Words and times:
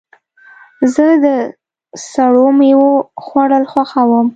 زه 0.93 1.05
د 1.23 1.25
سړو 2.09 2.47
میوو 2.59 2.91
خوړل 3.23 3.63
خوښوم. 3.71 4.27